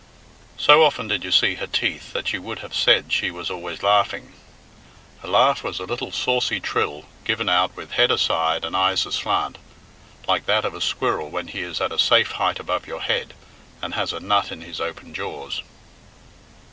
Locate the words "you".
1.23-1.31, 2.33-2.41